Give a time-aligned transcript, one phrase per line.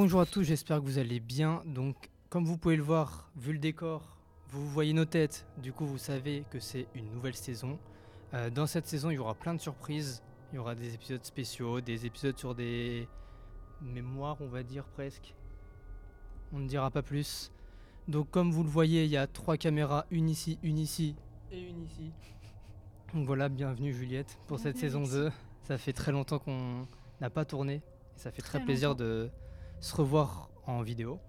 [0.00, 1.60] Bonjour à tous, j'espère que vous allez bien.
[1.66, 4.16] Donc, comme vous pouvez le voir, vu le décor,
[4.50, 7.80] vous voyez nos têtes, du coup vous savez que c'est une nouvelle saison.
[8.32, 10.22] Euh, dans cette saison, il y aura plein de surprises.
[10.52, 13.08] Il y aura des épisodes spéciaux, des épisodes sur des
[13.82, 15.34] mémoires, on va dire presque.
[16.52, 17.50] On ne dira pas plus.
[18.06, 21.16] Donc, comme vous le voyez, il y a trois caméras, une ici, une ici
[21.50, 22.12] et une ici.
[23.14, 25.14] Donc voilà, bienvenue Juliette pour cette saison merci.
[25.14, 25.32] 2.
[25.64, 26.86] Ça fait très longtemps qu'on
[27.20, 27.82] n'a pas tourné.
[28.14, 29.28] Et ça fait très, Très plaisir de
[29.80, 31.20] se revoir en vidéo.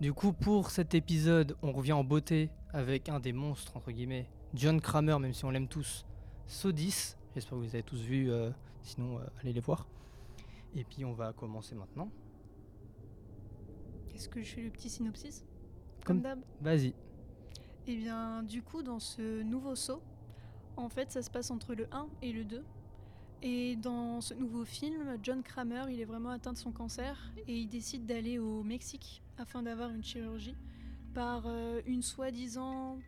[0.00, 4.28] Du coup, pour cet épisode, on revient en beauté avec un des monstres, entre guillemets,
[4.54, 6.04] John Kramer, même si on l'aime tous,
[6.46, 7.14] Sodis.
[7.34, 8.50] J'espère que vous avez tous vu, euh,
[8.82, 9.86] sinon euh, allez les voir.
[10.74, 12.10] Et puis on va commencer maintenant.
[14.14, 15.44] Est-ce que je fais le petit synopsis
[16.04, 16.40] Comme- Comme d'hab?
[16.60, 16.94] Vas-y.
[17.86, 20.02] Eh bien, du coup, dans ce nouveau saut,
[20.76, 22.64] en fait, ça se passe entre le 1 et le 2.
[23.42, 27.58] Et dans ce nouveau film, John Kramer, il est vraiment atteint de son cancer et
[27.58, 30.54] il décide d'aller au Mexique afin d'avoir une chirurgie
[31.12, 32.98] par euh, une soi-disant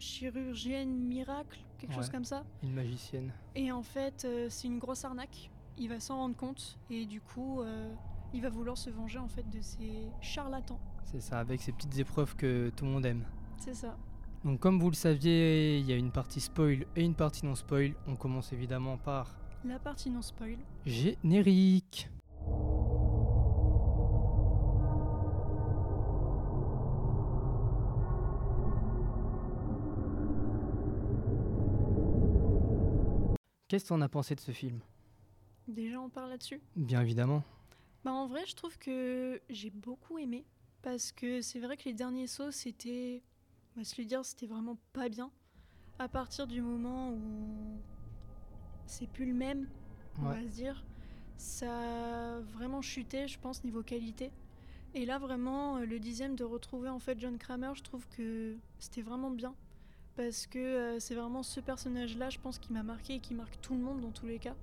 [0.00, 2.44] chirurgienne miracle, quelque chose comme ça.
[2.64, 3.32] Une magicienne.
[3.54, 5.48] Et en fait, euh, c'est une grosse arnaque.
[5.78, 7.94] Il va s'en rendre compte et du coup, euh,
[8.34, 10.80] il va vouloir se venger en fait de ces charlatans.
[11.04, 13.24] C'est ça, avec ces petites épreuves que tout le monde aime.
[13.58, 13.96] C'est ça.
[14.44, 17.54] Donc comme vous le saviez, il y a une partie spoil et une partie non
[17.54, 17.94] spoil.
[18.08, 20.56] On commence évidemment par La partie non spoil.
[20.86, 22.08] générique.
[33.68, 34.80] Qu'est-ce qu'on a pensé de ce film?
[35.66, 36.60] Déjà, on parle là-dessus?
[36.74, 37.42] Bien évidemment.
[38.04, 40.46] Bah, en vrai, je trouve que j'ai beaucoup aimé.
[40.80, 43.22] Parce que c'est vrai que les derniers sauts, c'était.
[43.76, 45.30] On va se le dire, c'était vraiment pas bien.
[45.98, 47.16] À partir du moment où.
[48.88, 49.68] C'est plus le même,
[50.18, 50.84] on va se dire.
[51.36, 54.32] Ça a vraiment chuté, je pense, niveau qualité.
[54.94, 58.56] Et là, vraiment, euh, le dixième de retrouver en fait John Kramer, je trouve que
[58.78, 59.54] c'était vraiment bien.
[60.16, 63.60] Parce que euh, c'est vraiment ce personnage-là, je pense, qui m'a marqué et qui marque
[63.60, 64.56] tout le monde dans tous les cas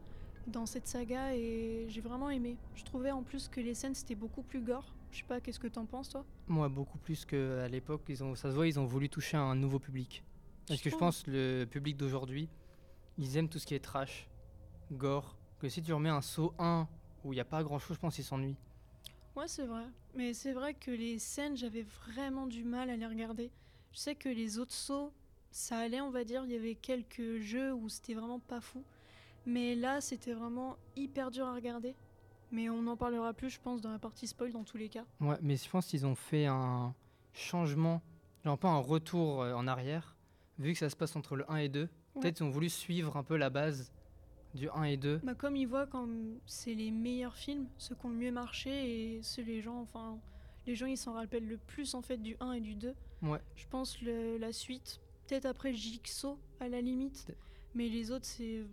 [0.47, 2.57] dans cette saga et j'ai vraiment aimé.
[2.75, 4.93] Je trouvais en plus que les scènes c'était beaucoup plus gore.
[5.11, 6.25] Je sais pas, qu'est-ce que t'en penses toi?
[6.47, 8.01] Moi, beaucoup plus qu'à l'époque.
[8.09, 10.23] Ils ont, ça se voit, ils ont voulu toucher un nouveau public.
[10.67, 12.49] Parce que je pense le public d'aujourd'hui,
[13.17, 14.27] ils aiment tout ce qui est trash,
[14.91, 15.35] gore.
[15.59, 16.87] Que si tu remets un saut 1
[17.23, 18.57] où il n'y a pas grand chose, je pense qu'ils s'ennuient.
[19.35, 19.85] Ouais, c'est vrai.
[20.15, 23.51] Mais c'est vrai que les scènes, j'avais vraiment du mal à les regarder.
[23.91, 25.11] Je sais que les autres sauts,
[25.51, 26.43] ça allait, on va dire.
[26.45, 28.83] Il y avait quelques jeux où c'était vraiment pas fou.
[29.45, 31.95] Mais là, c'était vraiment hyper dur à regarder.
[32.51, 35.05] Mais on en parlera plus, je pense, dans la partie spoil dans tous les cas.
[35.19, 36.93] Ouais, mais je pense qu'ils ont fait un
[37.33, 38.01] changement,
[38.43, 40.15] genre pas un retour euh, en arrière,
[40.57, 41.89] vu que ça se passe entre le 1 et 2.
[42.21, 43.91] Peut-être qu'ils ont voulu suivre un peu la base
[44.53, 45.19] du 1 et 2.
[45.23, 46.07] Bah, comme ils voient quand
[46.45, 50.17] c'est les meilleurs films, ceux qui ont le mieux marché et ceux les gens, enfin,
[50.65, 52.93] les gens ils s'en rappellent le plus en fait du 1 et du 2.
[53.21, 53.39] Ouais.
[53.55, 57.27] Je pense le- la suite, peut-être après Jigsaw à la limite,
[57.73, 58.65] mais les autres c'est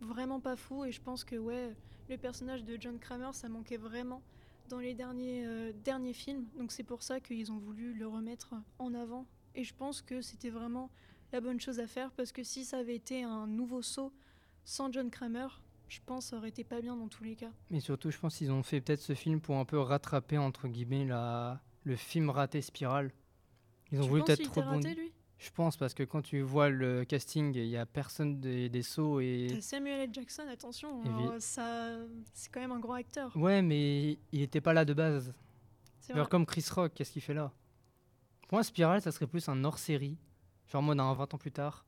[0.00, 1.74] vraiment pas fou et je pense que ouais,
[2.08, 4.22] le personnage de John Kramer ça manquait vraiment
[4.68, 8.54] dans les derniers, euh, derniers films, donc c'est pour ça qu'ils ont voulu le remettre
[8.78, 10.90] en avant et je pense que c'était vraiment
[11.32, 14.12] la bonne chose à faire parce que si ça avait été un nouveau saut
[14.64, 15.48] sans John Kramer,
[15.88, 17.50] je pense que ça aurait été pas bien dans tous les cas.
[17.70, 20.68] Mais surtout, je pense qu'ils ont fait peut-être ce film pour un peu rattraper, entre
[20.68, 21.60] guillemets, la...
[21.84, 23.10] le film raté Spiral.
[23.90, 24.96] Ils ont tu voulu peut-être rebondir.
[25.38, 28.82] Je pense, parce que quand tu vois le casting, il y a personne des, des
[28.82, 29.58] sauts et.
[29.62, 30.10] Samuel L.
[30.12, 31.96] Jackson, attention, hein, ça,
[32.34, 33.34] c'est quand même un grand acteur.
[33.36, 35.32] Ouais, mais il était pas là de base.
[36.10, 36.26] Vrai.
[36.28, 37.52] comme Chris Rock, qu'est-ce qu'il fait là?
[38.48, 40.18] Pour moi, Spiral, ça serait plus un hors-série.
[40.70, 41.84] Genre en mode un 20 ans plus tard.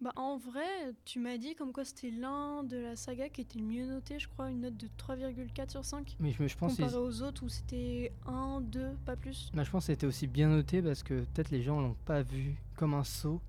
[0.00, 0.66] Bah, en vrai,
[1.04, 4.18] tu m'as dit comme quoi c'était l'un de la saga qui était le mieux noté,
[4.18, 6.16] je crois, une note de 3,4 sur 5.
[6.18, 9.50] Mais je, je pense Comparé aux autres où c'était 1, 2, pas plus.
[9.54, 12.22] bah, je pense que c'était aussi bien noté parce que peut-être les gens l'ont pas
[12.22, 13.40] vu comme un saut.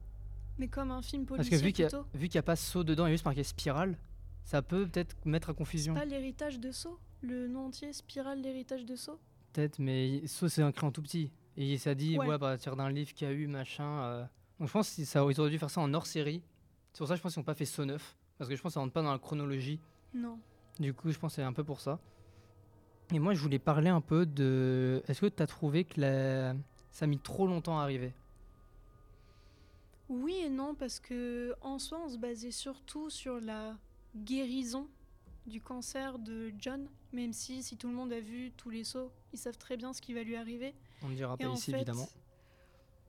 [0.60, 3.10] Mais comme un film Parce policier que vu qu'il y, a- pas saut dedans, il
[3.10, 3.98] y a juste marqué Spiral,
[4.44, 5.96] ça peut peut-être mettre à C'est confusion.
[5.96, 9.18] pas l'héritage de Saw Le nom entier, Spirale, l'héritage de Saw
[9.54, 11.32] Peut-être, mais saut c'est écrit en tout petit.
[11.58, 12.34] Et ça dit, ouais, Ouais.
[12.36, 13.86] à partir d'un livre qu'il y a eu, machin.
[14.04, 14.26] euh.
[14.60, 16.42] Donc je pense que ça, ils auraient dû faire ça en hors-série.
[16.94, 18.18] C'est pour ça que je pense qu'ils n'ont pas fait saut 9.
[18.38, 19.80] Parce que je pense que ça rentre pas dans la chronologie.
[20.14, 20.40] Non.
[20.80, 22.00] Du coup, je pense que c'est un peu pour ça.
[23.12, 25.04] Et moi, je voulais parler un peu de.
[25.08, 26.54] Est-ce que tu as trouvé que la...
[26.92, 28.14] ça a mis trop longtemps à arriver?
[30.10, 33.76] Oui et non, parce que en soi, on se basait surtout sur la
[34.16, 34.88] guérison
[35.48, 39.12] du cancer de John, même si, si tout le monde a vu tous les sauts,
[39.34, 40.74] ils savent très bien ce qui va lui arriver.
[41.04, 42.08] On ne dira pas ici, fait- évidemment.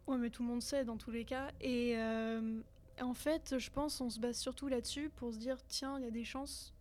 [0.06, 1.50] Ouais, mais tout le monde sait dans tous les cas.
[1.60, 2.60] Et euh,
[3.00, 6.08] en fait, je pense on se base surtout là-dessus pour se dire tiens, il y
[6.08, 6.74] a des chances.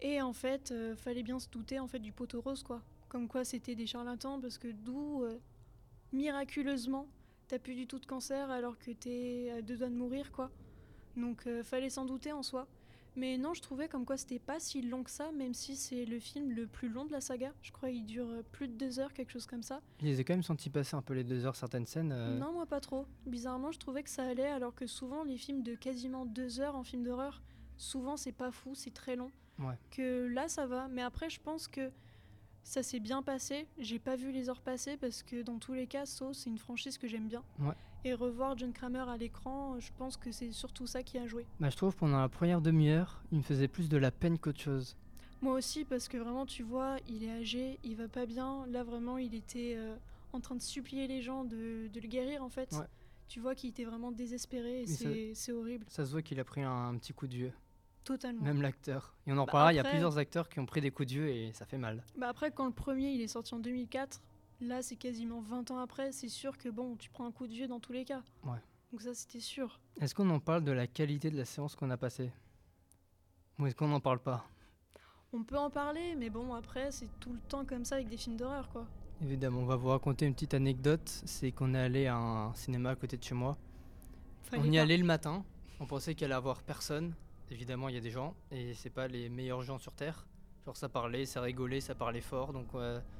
[0.00, 2.82] Et en fait, euh, fallait bien se douter en fait du poteau rose quoi.
[3.08, 5.38] comme quoi c'était des charlatans, parce que d'où, euh,
[6.12, 7.06] miraculeusement,
[7.48, 10.50] t'as plus du tout de cancer alors que t'es à deux doigts de mourir, quoi.
[11.16, 12.66] Donc euh, fallait s'en douter en soi.
[13.16, 16.04] Mais non, je trouvais comme quoi c'était pas si long que ça, même si c'est
[16.04, 17.52] le film le plus long de la saga.
[17.62, 19.80] Je crois qu'il dure euh, plus de deux heures, quelque chose comme ça.
[20.00, 22.12] Je les ai quand même senti passer un peu les deux heures certaines scènes.
[22.12, 23.06] euh, Non, moi pas trop.
[23.26, 26.74] Bizarrement, je trouvais que ça allait, alors que souvent les films de quasiment deux heures
[26.76, 27.40] en film d'horreur,
[27.76, 29.30] souvent c'est pas fou, c'est très long.
[29.60, 29.78] Ouais.
[29.92, 31.90] Que là ça va, mais après je pense que
[32.64, 33.66] ça s'est bien passé.
[33.78, 36.58] J'ai pas vu les heures passer parce que dans tous les cas, Saw c'est une
[36.58, 37.44] franchise que j'aime bien.
[37.60, 37.74] Ouais.
[38.04, 41.46] Et revoir John Kramer à l'écran, je pense que c'est surtout ça qui a joué.
[41.60, 44.60] Bah, je trouve pendant la première demi-heure, il me faisait plus de la peine qu'autre
[44.60, 44.96] chose.
[45.40, 48.66] Moi aussi, parce que vraiment, tu vois, il est âgé, il va pas bien.
[48.66, 49.94] Là, vraiment, il était euh,
[50.32, 52.72] en train de supplier les gens de, de le guérir, en fait.
[52.72, 52.86] Ouais.
[53.28, 55.86] Tu vois qu'il était vraiment désespéré et c'est c'est horrible.
[55.88, 57.52] Ça se voit qu'il a pris un, un petit coup de vieux,
[58.04, 58.42] Totalement.
[58.42, 59.14] même l'acteur.
[59.26, 61.08] Et on en Bah, reparlera, il y a plusieurs acteurs qui ont pris des coups
[61.08, 62.04] de vieux et ça fait mal.
[62.18, 64.22] Bah après, quand le premier, il est sorti en 2004,
[64.60, 67.52] là, c'est quasiment 20 ans après, c'est sûr que, bon, tu prends un coup de
[67.52, 68.22] vieux dans tous les cas.
[68.44, 68.58] Ouais.
[68.92, 69.80] Donc ça, c'était sûr.
[70.00, 72.30] Est-ce qu'on en parle de la qualité de la séance qu'on a passée?
[73.58, 74.44] Ou est-ce qu'on n'en parle pas?
[75.32, 78.16] On peut en parler, mais bon, après, c'est tout le temps comme ça avec des
[78.16, 78.86] films d'horreur, quoi.
[79.22, 81.08] Évidemment, on va vous raconter une petite anecdote.
[81.24, 83.56] C'est qu'on est allé à un cinéma à côté de chez moi.
[84.42, 84.82] Fallait on y pas.
[84.82, 85.44] allait le matin.
[85.80, 87.14] On pensait qu'il allait avoir personne.
[87.50, 90.26] Évidemment, il y a des gens et c'est pas les meilleurs gens sur terre.
[90.64, 92.52] Genre ça parlait, ça rigolait, ça parlait fort.
[92.52, 92.68] Donc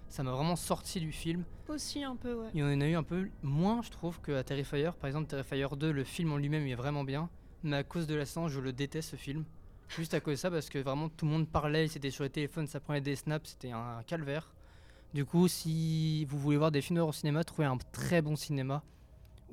[0.09, 1.45] ça m'a vraiment sorti du film.
[1.69, 2.49] Aussi un peu, ouais.
[2.55, 4.91] Il y en a eu un peu moins, je trouve, qu'à Terrifier.
[4.99, 7.29] Par exemple, Terrifier 2, le film en lui-même il est vraiment bien.
[7.63, 9.45] Mais à cause de la séance, je le déteste ce film.
[9.89, 12.31] Juste à cause de ça, parce que vraiment tout le monde parlait, c'était sur les
[12.31, 14.53] téléphones, ça prenait des snaps, c'était un calvaire.
[15.13, 18.35] Du coup, si vous voulez voir des films d'horreur au cinéma, trouvez un très bon
[18.35, 18.83] cinéma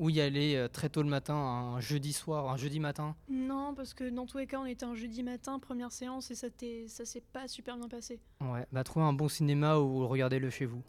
[0.02, 3.16] où y aller euh, très tôt le matin, un jeudi soir, un jeudi matin.
[3.30, 6.36] Non, parce que dans tous les cas, on était un jeudi matin, première séance, et
[6.36, 6.48] ça
[6.88, 8.20] ça s'est pas super bien passé.
[8.42, 10.82] Ouais, bah trouvez un bon cinéma ou regardez-le chez vous,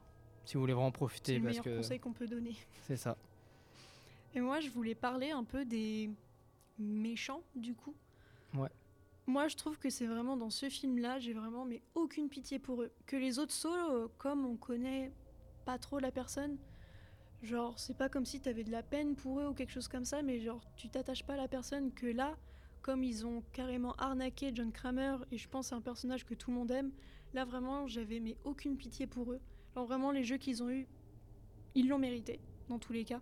[0.46, 2.56] si vous voulez vraiment C'est profiter, le parce meilleur que conseil qu'on peut donner.
[2.86, 3.18] c'est ça.
[4.34, 6.10] Et moi, je voulais parler un peu des
[6.78, 7.94] méchants, du coup.
[8.54, 8.70] Ouais.
[9.26, 12.82] Moi, je trouve que c'est vraiment dans ce film-là, j'ai vraiment mais aucune pitié pour
[12.82, 12.90] eux.
[13.04, 15.12] Que les autres sauts, comme on connaît
[15.66, 16.56] pas trop la personne,
[17.42, 20.04] genre, c'est pas comme si t'avais de la peine pour eux ou quelque chose comme
[20.04, 21.92] ça, mais genre, tu t'attaches pas à la personne.
[21.92, 22.36] Que là,
[22.82, 26.50] comme ils ont carrément arnaqué John Kramer, et je pense c'est un personnage que tout
[26.50, 26.90] le monde aime,
[27.34, 29.40] là vraiment, j'avais mais aucune pitié pour eux.
[29.74, 30.86] Genre, vraiment, les jeux qu'ils ont eus,
[31.74, 33.20] ils l'ont mérité, dans tous les cas.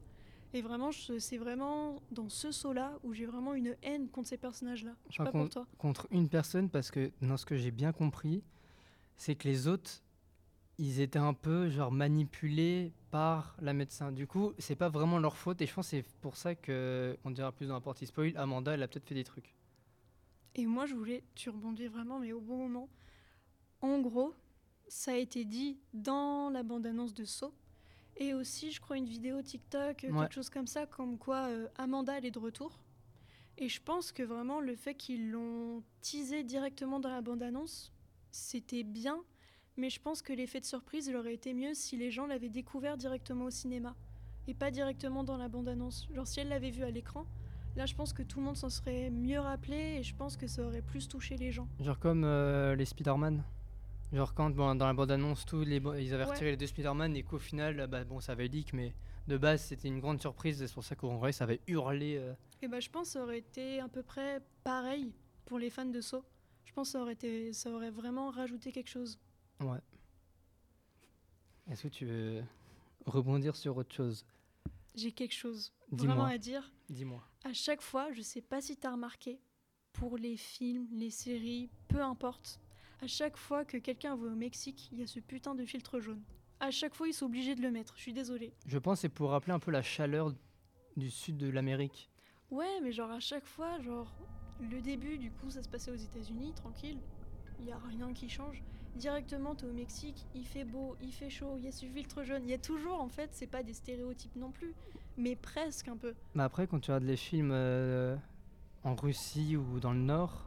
[0.53, 4.97] Et vraiment, c'est vraiment dans ce saut-là où j'ai vraiment une haine contre ces personnages-là.
[5.09, 5.67] Je sais pas pour contre- toi.
[5.79, 8.43] contre une personne parce que dans ce que j'ai bien compris,
[9.17, 10.03] c'est que les autres,
[10.83, 14.13] ils étaient un peu genre manipulés par la médecin.
[14.13, 17.17] Du coup, c'est pas vraiment leur faute et je pense que c'est pour ça que
[17.25, 18.33] on dira plus dans la partie spoil.
[18.37, 19.55] Amanda, elle a peut-être fait des trucs.
[20.55, 22.89] Et moi, je voulais, tu rebondis vraiment, mais au bon moment.
[23.83, 24.35] En gros,
[24.89, 27.53] ça a été dit dans la bande-annonce de Saw.
[28.17, 30.21] Et aussi, je crois, une vidéo TikTok, euh, Ouais.
[30.21, 32.79] quelque chose comme ça, comme quoi euh, Amanda, elle est de retour.
[33.59, 37.93] Et je pense que vraiment, le fait qu'ils l'ont teasé directement dans la bande-annonce,
[38.31, 39.23] c'était bien.
[39.81, 42.51] Mais je pense que l'effet de surprise, il aurait été mieux si les gens l'avaient
[42.51, 43.97] découvert directement au cinéma.
[44.47, 46.07] Et pas directement dans la bande-annonce.
[46.15, 47.25] Genre, si elle l'avait vu à l'écran,
[47.77, 49.97] là, je pense que tout le monde s'en serait mieux rappelé.
[49.99, 51.67] Et je pense que ça aurait plus touché les gens.
[51.81, 53.43] Genre comme euh, les Spider-Man.
[54.13, 56.31] Genre quand bon, dans la bande-annonce, tous les ils avaient Ouais.
[56.33, 58.93] retiré les deux Spider-Man et qu'au final, euh, bah, bon, ça avait leak, mais
[59.29, 60.61] de base, c'était une grande surprise.
[60.61, 62.17] et C'est pour ça qu'en vrai, ça avait hurlé.
[62.19, 65.15] euh, Et bah, je pense que ça aurait été à peu près pareil
[65.47, 66.23] pour les fans de Saw.
[66.67, 69.19] Je pense que ça aurait, été, ça aurait vraiment rajouté quelque chose.
[69.61, 69.79] Ouais.
[71.71, 72.43] Est-ce que tu veux
[73.07, 74.25] rebondir sur autre chose?
[74.95, 76.73] J'ai quelque chose vraiment à dire.
[76.89, 77.23] Dis-moi.
[77.45, 79.41] À chaque fois, je sais pas si tu as remarqué,
[79.93, 82.61] pour les films, les séries, peu importe,
[83.01, 86.01] à chaque fois que quelqu'un va au Mexique, il y a ce putain de filtre
[86.01, 86.23] jaune.
[86.59, 87.95] À chaque fois, ils sont obligés de le mettre.
[87.97, 88.53] Je suis désolée.
[88.67, 90.35] Je pense que c'est pour rappeler un peu la chaleur
[90.97, 92.11] du sud de l'Amérique.
[92.51, 94.13] Ouais, mais genre à chaque fois, genre
[94.61, 96.99] le début, du coup, ça se passait aux États-Unis, tranquille.
[97.61, 98.63] Il y a rien qui change.
[98.97, 102.23] Directement, t'es au Mexique, il fait beau, il fait chaud, il y a ce filtre
[102.25, 102.43] jaune.
[102.45, 104.75] Il y a toujours, en fait, c'est pas des stéréotypes non plus,
[105.17, 106.15] mais presque un peu.
[106.35, 108.17] Mais après, quand tu regardes les films euh,
[108.85, 110.45] en Russie ou dans le Nord,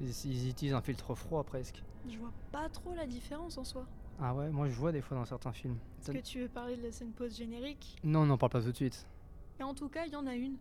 [0.00, 1.82] ils utilisent un filtre froid presque.
[2.08, 3.86] Je vois pas trop la différence en soi.
[4.20, 5.76] Ah ouais, moi je vois des fois dans certains films.
[6.00, 7.96] Est-ce que tu veux parler de la scène post-générique?
[8.04, 9.06] Non, on n'en parle pas tout de suite.
[9.58, 10.56] Et en tout cas, il y en a une.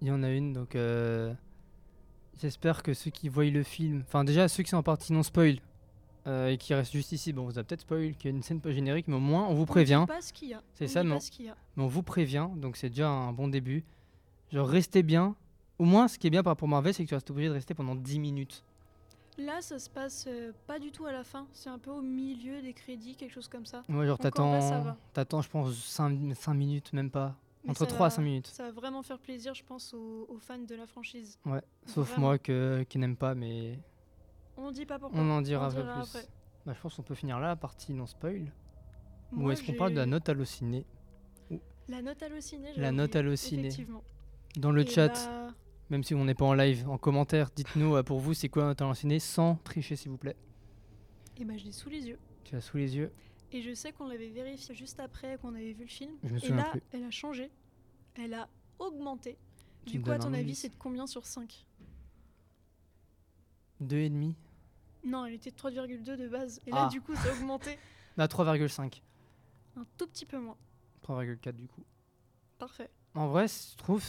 [0.00, 1.32] Il y en a une, donc euh,
[2.38, 5.22] j'espère que ceux qui voient le film, enfin déjà ceux qui sont en partie non
[5.22, 5.58] spoil
[6.26, 8.42] euh, et qui restent juste ici, bon, vous a peut-être spoil qu'il y a une
[8.42, 10.00] scène post-générique, mais au moins on vous On prévient.
[10.00, 10.62] dit pas ce qu'il y a.
[10.74, 11.56] C'est On ça, mais pas on- ce qu'il y a.
[11.76, 13.84] Mais on vous prévient, donc c'est déjà un bon début.
[14.52, 15.34] Genre, restez bien.
[15.78, 17.48] Au moins, ce qui est bien par rapport à Marvel, c'est que tu restes obligé
[17.48, 18.64] de rester pendant 10 minutes.
[19.38, 21.46] Là, ça se passe euh, pas du tout à la fin.
[21.52, 23.82] C'est un peu au milieu des crédits, quelque chose comme ça.
[23.90, 26.10] Ouais, genre t'attends, t'attends, je pense, 5,
[26.54, 27.34] minutes, même pas.
[27.64, 28.46] Mais Entre ça 3 à va- 5 minutes.
[28.46, 31.38] Ça va vraiment faire plaisir, je pense, aux, aux fans de la franchise.
[31.44, 32.28] Ouais, sauf Vraiment.
[32.28, 33.78] moi que, qui n'aime pas, mais
[34.56, 35.20] On dit pas pourquoi.
[35.20, 35.90] on en dira un peu plus.
[35.90, 36.26] après.
[36.64, 38.52] Bah, je pense qu'on peut finir là la partie non spoil.
[39.32, 40.84] Ou est-ce qu'on parle de la note hallucinée
[41.88, 42.72] La note hallucinée.
[42.76, 43.70] La note hallucinée.
[44.56, 45.54] Dans le Et chat, bah,
[45.90, 48.62] même si on n'est pas en live, en commentaire, dites-nous euh, pour vous c'est quoi
[48.62, 50.36] la note hallucinée sans tricher s'il vous plaît.
[51.36, 52.18] et bah, je l'ai sous les yeux.
[52.44, 53.12] Tu as sous les yeux.
[53.52, 56.12] Et je sais qu'on l'avait vérifié juste après qu'on avait vu le film.
[56.24, 56.82] Je me Et là, plus.
[56.92, 57.50] elle a changé.
[58.14, 58.48] Elle a
[58.78, 59.36] augmenté.
[59.84, 61.64] Tu Du coup, à ton avis, c'est de combien sur 5
[63.80, 64.34] Deux et demi.
[65.06, 66.60] Non, elle était de 3,2 de base.
[66.66, 66.88] Et là, Ah.
[66.88, 67.78] du coup, ça a augmenté
[68.16, 69.02] Bah 3,5.
[69.76, 70.56] un tout petit peu moins.
[71.02, 71.84] 3,4 du coup.
[72.58, 72.90] Parfait.
[73.14, 74.04] En vrai, je trouve.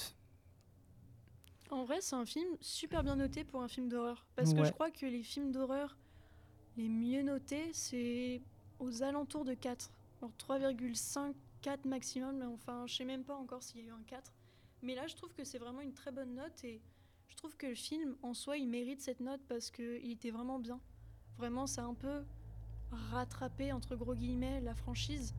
[1.70, 4.26] En vrai, c'est un film super bien noté pour un film d'horreur.
[4.36, 4.66] Parce que Ouais.
[4.66, 5.98] je crois que les films d'horreur
[6.78, 8.42] les mieux notés, c'est
[8.80, 9.90] aux alentours de 4.
[10.22, 13.92] Alors 3,5, 4 maximum, mais enfin, je sais même pas encore s'il y a eu
[13.92, 14.32] un 4.
[14.84, 16.80] Mais là, je trouve que c'est vraiment une très bonne note et
[17.30, 20.60] je trouve que le film, en soi, il mérite cette note parce qu'il était vraiment
[20.60, 20.80] bien.
[21.38, 22.24] Vraiment, ça a un peu
[22.92, 25.36] rattrapé, entre gros guillemets, la franchise.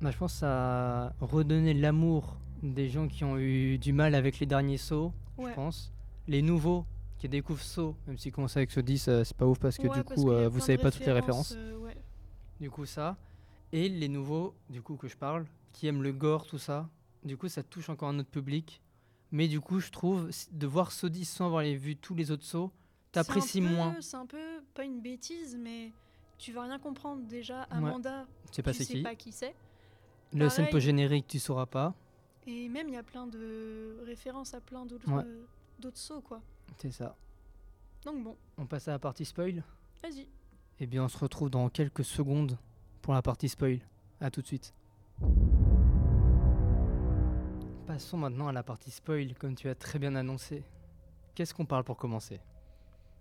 [0.00, 4.14] Bah, je pense que ça a redonné l'amour des gens qui ont eu du mal
[4.14, 5.50] avec les derniers sauts, Ouais.
[5.50, 5.92] je pense.
[6.28, 6.84] Les nouveaux
[7.18, 9.86] qui découvrent saut, même si commencer avec ce 10, euh, c'est pas ouf parce que
[9.86, 11.54] Ouais, du parce coup, euh, vous savez pas toutes les références.
[11.56, 11.96] euh, ouais.
[12.60, 13.16] Du coup, ça.
[13.72, 16.88] Et les nouveaux, du coup, que je parle, qui aiment le gore, tout ça.
[17.24, 18.82] Du coup, ça touche encore un autre public.
[19.32, 22.30] Mais du coup, je trouve, de voir saut 10 sans avoir les- vu tous les
[22.30, 22.70] autres sauts,
[23.12, 23.96] t'apprécies moins.
[24.00, 25.90] C'est un peu, pas une bêtise, mais
[26.38, 27.22] tu vas rien comprendre.
[27.26, 27.62] Déjà.
[27.64, 29.02] Amanda, Je sais pas tu c'est sais qui.
[29.02, 29.54] pas qui c'est.
[30.34, 30.72] Le scène pareil.
[30.72, 31.94] post-générique, tu sauras pas.
[32.46, 35.22] Et même, il y a plein de références à plein d'autres Ouais.
[35.24, 35.44] euh,
[35.78, 36.40] d'autres sauts, quoi.
[36.78, 37.16] C'est ça.
[38.04, 39.62] Donc bon, On passe à la partie spoil.
[40.02, 40.26] vas-y.
[40.80, 42.58] Eh bien, on se retrouve dans quelques secondes
[43.00, 43.78] pour la partie spoil.
[44.20, 44.74] A tout de suite.
[47.92, 50.62] Passons maintenant à la partie spoil, comme tu as très bien annoncé.
[51.34, 52.40] Qu'est-ce qu'on parle pour commencer?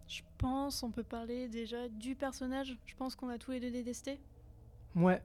[0.07, 2.77] Je pense, on peut parler déjà du personnage.
[2.85, 4.17] Je pense qu'on a tous les deux détesté.
[4.95, 5.21] Ouais,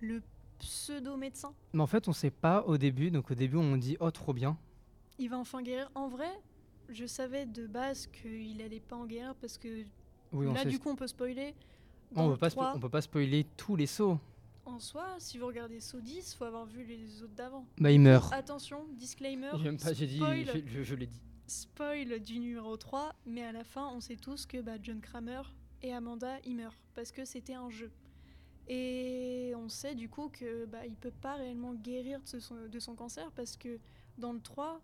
[0.00, 0.20] Le
[0.58, 1.54] pseudo-médecin.
[1.74, 3.12] mais en fait, on sait pas au début.
[3.12, 4.58] Donc, au début, on dit oh, trop bien.
[5.20, 5.88] Il va enfin guérir.
[5.94, 6.32] En vrai,
[6.88, 9.84] je savais de base qu'il allait pas en guérir parce que
[10.32, 10.70] Oui, on là, sait.
[10.70, 11.54] du coup, on peut spoiler.
[12.16, 14.18] on, peut pas spo- 3, on peut pas spoiler tous les sauts.
[14.68, 17.66] En soi, si vous regardez Saw 10, faut avoir vu les autres d'avant.
[17.78, 18.30] Bah, il meurt.
[18.34, 19.50] Attention, disclaimer.
[19.62, 21.20] J'aime pas, j'ai dit, spoil, je, je- je l'ai dit.
[21.46, 25.40] spoil du numéro 3, mais à la fin, on sait tous que bah, John Kramer
[25.82, 27.90] et Amanda, ils meurent parce que c'était un jeu.
[28.68, 32.78] Et on sait du coup que bah, il peut pas réellement guérir de son, de
[32.78, 33.78] son cancer parce que
[34.18, 34.82] dans le 3,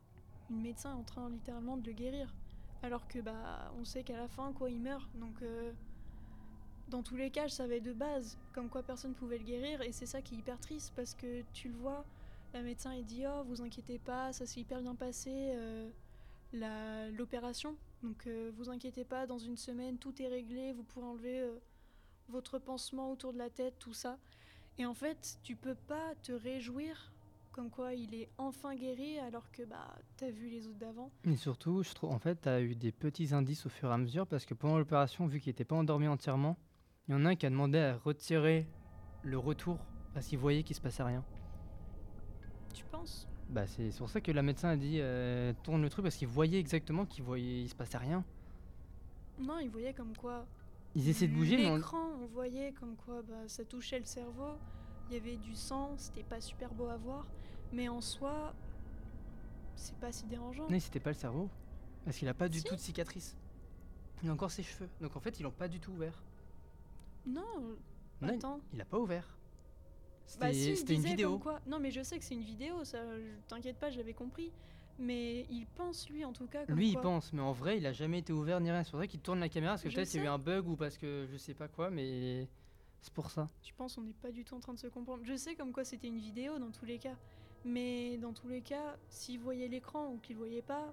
[0.50, 2.34] une médecin est en train littéralement de le guérir.
[2.82, 5.08] Alors que bah on sait qu'à la fin quoi il meurt.
[5.18, 5.72] Donc euh,
[6.94, 9.90] dans tous les cas, je savais de base comme quoi personne pouvait le guérir et
[9.90, 12.04] c'est ça qui est hyper triste parce que tu le vois,
[12.52, 15.90] la médecin il dit oh vous inquiétez pas, ça s'est hyper bien passé euh,
[17.18, 17.74] l'opération.
[18.04, 21.58] Donc euh, vous inquiétez pas, dans une semaine tout est réglé, vous pourrez enlever euh,
[22.28, 24.16] votre pansement autour de la tête, tout ça.
[24.78, 27.10] Et en fait, tu peux pas te réjouir
[27.50, 31.10] comme quoi il est enfin guéri alors que bah t'as vu les autres d'avant.
[31.24, 33.94] Et surtout, je trouve, en fait, tu as eu des petits indices au fur et
[33.94, 36.56] à mesure parce que pendant l'opération, vu qu'il n'était pas endormi entièrement,
[37.08, 38.66] il y en a un qui a demandé à retirer
[39.22, 39.78] le retour
[40.12, 41.24] parce qu'il voyait qu'il se passait rien.
[42.72, 43.28] Tu penses?
[43.50, 46.28] Bah, c'est pour ça que la médecin a dit euh, tourne le truc parce qu'il
[46.28, 48.24] voyait exactement qu'il voyait, il se passait rien.
[49.38, 50.46] Non, il voyait comme quoi.
[50.94, 54.04] Ils essaient de bouger, mais on- L'écran, on voyait comme quoi bah, ça touchait le
[54.04, 54.56] cerveau.
[55.10, 57.26] Il y avait du sang, c'était pas super beau à voir,
[57.72, 58.54] mais en soi,
[59.74, 60.68] c'est pas si dérangeant.
[60.70, 61.50] non, c'était pas le cerveau
[62.04, 62.64] parce qu'il a pas du Si.
[62.64, 63.36] tout de cicatrice.
[64.22, 66.22] Il a encore ses cheveux, donc en fait, ils l'ont pas du tout ouvert.
[67.26, 67.42] Non,
[68.20, 68.60] Non, il- attends.
[68.72, 69.36] il a pas ouvert.
[70.40, 71.38] Bah C'était si, c'était une vidéo.
[71.38, 71.60] quoi.
[71.66, 72.98] Non, mais je sais que c'est une vidéo, ça.
[73.48, 74.50] T'inquiète pas, je l'avais compris.
[74.98, 76.64] Mais il pense lui en tout cas.
[76.66, 78.84] Comme Lui, il pense, mais en vrai, il a jamais été ouvert ni rien.
[78.84, 80.38] C'est pour ça qu'il tourne la caméra, parce que peut-être il y a eu un
[80.38, 82.46] bug ou parce que je sais pas quoi, mais
[83.00, 83.48] c'est pour ça.
[83.62, 85.24] Je pense on n'est pas du tout en train de se comprendre.
[85.24, 87.16] Je sais comme quoi c'était une vidéo dans tous les cas.
[87.64, 90.92] Mais dans tous les cas, s'il voyait l'écran ou qu'il voyait pas,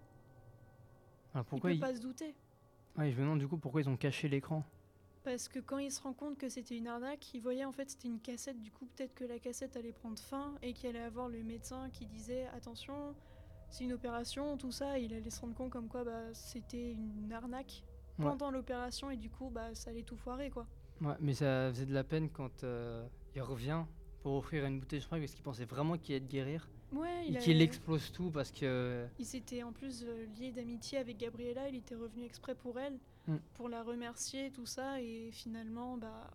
[1.34, 1.80] Alors pourquoi il il...
[1.80, 2.34] peut pas se douter.
[2.98, 4.64] Ouais, je me demande du coup pourquoi ils ont caché l'écran?
[5.24, 7.90] Parce que quand il se rend compte que c'était une arnaque, il voyait en fait
[7.90, 8.60] c'était une cassette.
[8.62, 11.90] Du coup, peut-être que la cassette allait prendre fin et qu'il allait avoir le médecin
[11.92, 13.14] qui disait attention,
[13.70, 14.98] c'est une opération, tout ça.
[14.98, 17.84] Il allait se rendre compte comme quoi bah, c'était une arnaque
[18.20, 18.26] Ouais.
[18.28, 20.68] pendant l'opération et du coup bah, ça allait tout foirer quoi.
[21.00, 23.84] Ouais, mais ça faisait de la peine quand euh, il revient
[24.22, 27.26] pour offrir une bouteille de champagne parce qu'il pensait vraiment qu'il allait te guérir Ouais,
[27.28, 29.08] il, et qu'il explose tout parce que.
[29.18, 31.70] il s'était en plus euh, lié d'amitié avec Gabriella.
[31.70, 33.00] Il était revenu exprès pour elle.
[33.28, 33.38] Mm.
[33.54, 35.02] pour la remercier, tout ça.
[35.02, 36.32] Et finalement, bah,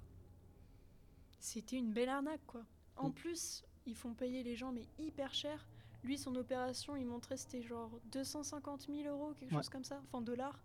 [1.41, 2.65] c'était une belle arnaque, quoi.
[2.97, 3.13] En Mm.
[3.15, 5.67] plus, ils font payer les gens, mais hyper cher.
[6.03, 9.59] Lui, son opération, il montrait c'était genre 250 000 euros, quelque Ouais.
[9.59, 10.61] chose comme ça, enfin dollars.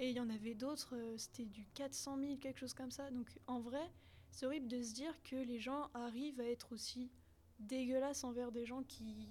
[0.00, 3.10] Et il y en avait d'autres, euh, c'était du 400 000, quelque chose comme ça.
[3.10, 3.90] Donc en vrai,
[4.30, 7.10] c'est horrible de se dire que les gens arrivent à être aussi
[7.58, 9.26] dégueulasses envers des gens qui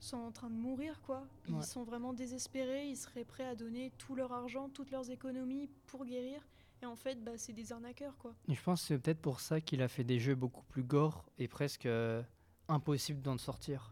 [0.00, 1.26] sont en train de mourir, quoi.
[1.48, 1.62] Ils Ouais.
[1.62, 6.04] sont vraiment désespérés, ils seraient prêts à donner tout leur argent, toutes leurs économies pour
[6.04, 6.46] guérir.
[6.82, 8.34] Et en fait, bah, c'est des arnaqueurs, quoi.
[8.48, 10.82] Et je pense que c'est peut-être pour ça qu'il a fait des jeux beaucoup plus
[10.82, 12.22] gore et presque euh,
[12.68, 13.90] impossible d'en sortir.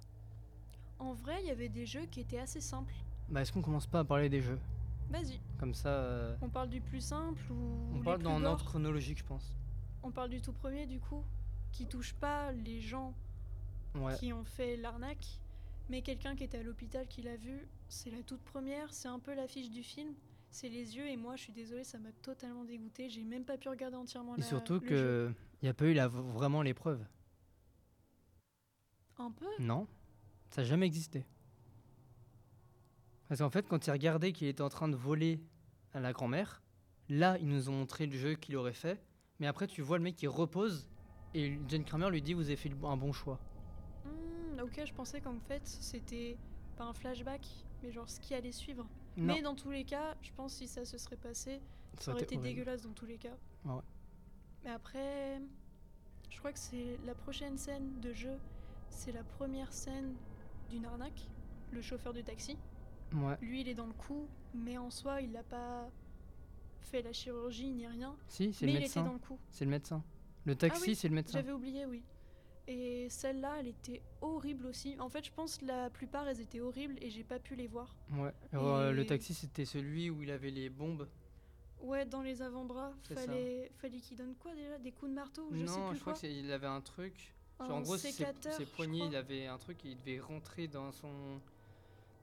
[0.99, 2.94] En vrai, il y avait des jeux qui étaient assez simples.
[3.28, 4.59] Bah, est-ce qu'on commence pas à parler des jeux?
[5.09, 8.40] Vas-y, Comme ça, euh, on parle du plus simple ou on parle dans gore?
[8.40, 9.56] l'ordre chronologique, je pense.
[10.02, 11.25] On parle du tout premier, du coup,
[11.73, 13.14] qui touche pas les gens
[13.94, 14.16] Ouais.
[14.18, 15.38] qui ont fait l'arnaque,
[15.89, 17.69] mais quelqu'un qui était à l'hôpital qui l'a vu.
[17.89, 20.15] C'est la toute première, c'est un peu l'affiche du film.
[20.51, 23.09] C'est les yeux et moi, je suis désolée, ça m'a totalement dégoûté.
[23.09, 24.87] J'ai même pas pu regarder entièrement Et la- surtout le jeu.
[24.89, 27.05] que il n'y a pas eu la, vraiment l'épreuve.
[29.19, 29.47] Un peu?
[29.61, 29.87] Non,
[30.51, 31.25] ça n'a jamais existé.
[33.29, 35.41] Parce qu'en fait, quand il regardait qu'il était en train de voler
[35.95, 36.62] à la grand-mère,
[37.09, 39.01] là, ils nous ont montré le jeu qu'il aurait fait.
[39.39, 40.89] Mais après, tu vois le mec qui repose
[41.35, 43.41] et Jane Kramer lui dit Vous avez fait un bon choix.
[44.62, 46.37] Ok, je pensais qu'en fait, c'était
[46.76, 47.47] pas un flashback,
[47.83, 48.87] mais genre ce qui allait suivre.
[49.16, 51.61] Non, Mais dans tous les cas, je pense que si ça se serait passé,
[51.99, 52.49] ça ça aurait été horrible.
[52.54, 53.37] dégueulasse dans tous les cas.
[53.66, 53.83] Ah ouais.
[54.64, 55.40] Mais après,
[56.31, 58.38] je crois que c'est la prochaine scène de jeu,
[58.88, 60.14] c'est la première scène
[60.71, 61.28] d'une arnaque,
[61.73, 62.57] le chauffeur de taxi.
[63.12, 63.37] Ouais.
[63.42, 65.90] Lui, il est dans le coup, mais en soi, il n'a pas
[66.81, 68.16] fait la chirurgie ni rien.
[68.28, 69.04] Si, c'est Mais le il était médecin.
[69.04, 69.38] dans le coup.
[69.50, 70.02] C'est le médecin.
[70.45, 71.38] Le taxi, oui, c'est le médecin.
[71.38, 72.02] J'avais oublié, oui.
[72.69, 74.97] Et celle-là, elle était horrible aussi.
[75.00, 77.66] En fait, je pense que la plupart, elles étaient horribles et j'ai pas pu les
[77.66, 77.95] voir.
[78.12, 78.33] Ouais.
[78.52, 81.09] Alors, euh, le Et- taxi, c'était celui où il avait les bombes.
[81.81, 83.16] Ouais, dans les avant-bras, ça.
[83.16, 84.79] fallait, fallait qu'il donne quoi déjà?
[84.79, 87.35] Des coups de marteau Je sais non, plus je crois qu'il avait un truc.
[87.59, 90.92] Genre, en gros, ses, ses je poignets, il avait un truc, il devait rentrer dans
[90.92, 91.40] son,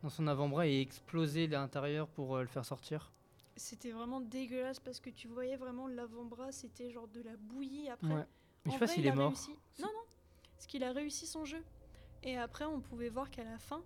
[0.02, 3.12] dans son avant-bras et exploser l'intérieur pour euh, le faire sortir.
[3.58, 8.14] C'était vraiment dégueulasse parce que tu voyais vraiment l'avant-bras, c'était genre de la bouillie après.
[8.14, 8.26] Ouais.
[8.66, 9.28] Mais je sais pas s'il il est mort.
[9.32, 9.52] réussi.
[9.80, 10.02] Non, non,
[10.60, 11.64] parce qu'il a réussi son jeu.
[12.22, 13.82] Et après, on pouvait voir qu'à la fin,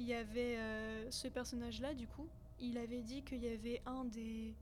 [0.00, 2.26] il y avait euh, ce personnage-là, du coup,
[2.58, 4.52] il avait dit qu'il y avait un des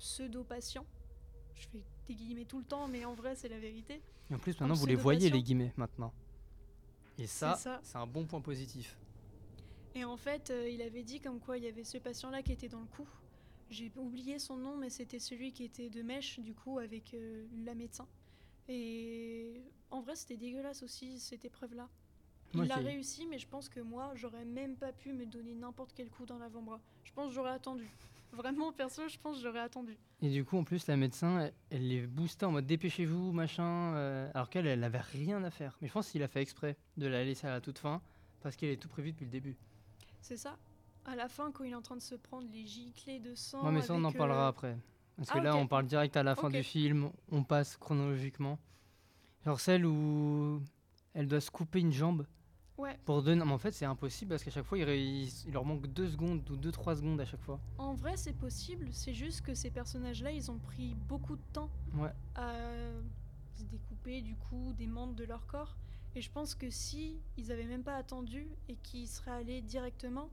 [0.00, 0.84] pseudo-patients.
[1.54, 4.02] Je fais des guillemets tout le temps, mais en vrai, c'est la vérité.
[4.28, 6.12] Et en plus, maintenant, vous les voyez, les guillemets, maintenant.
[7.16, 7.78] Et ça, ça.
[7.84, 8.98] c'est un bon point positif.
[9.94, 12.50] Et en fait, euh, il avait dit comme quoi il y avait ce patient-là qui
[12.50, 13.06] était dans le coup.
[13.70, 17.46] J'ai oublié son nom, mais c'était celui qui était de mèche, du coup, avec euh,
[17.64, 18.08] la médecin.
[18.68, 21.88] Et en vrai, c'était dégueulasse aussi, cette épreuve-là.
[22.54, 25.92] Il c'est- réussi, mais je pense que moi, j'aurais même pas pu me donner n'importe
[25.94, 26.80] quel coup dans l'avant-bras.
[27.02, 27.88] Je pense que j'aurais attendu.
[28.32, 29.96] Vraiment, perso, je pense que j'aurais attendu.
[30.22, 33.94] Et du coup, en plus, la médecin, elle, elle les boostait en mode dépêchez-vous, machin.
[33.94, 35.76] euh, alors qu'elle, elle avait rien à faire.
[35.80, 38.00] Mais je pense qu'il a fait exprès de la laisser à la toute fin
[38.40, 39.56] parce qu'elle est tout prévu depuis le début.
[40.20, 40.56] C'est ça.
[41.04, 43.64] À la fin, quand il est en train de se prendre les giclées de sang.
[43.66, 44.76] Ouais, mais ça, on en avec, parlera euh, après.
[45.16, 48.58] Parce ah, que là, on parle direct à la fin du film, on passe chronologiquement.
[49.44, 50.60] Genre celle où
[51.12, 52.26] elle doit se couper une jambe
[52.76, 53.44] Ouais, pour donner.
[53.44, 55.86] Mais en fait, c'est impossible parce qu'à chaque fois, il, ré- il- il leur manque
[55.86, 57.60] 2 secondes ou 2-3 secondes à chaque fois.
[57.78, 58.88] en vrai, c'est possible.
[58.90, 62.10] C'est juste que ces personnages-là, ils ont pris beaucoup de temps Ouais.
[62.34, 62.52] à
[63.56, 65.76] se découper du coup des membres de leur corps.
[66.16, 70.28] Et je pense que si ils avaient même pas attendu et qu'ils seraient allés directement,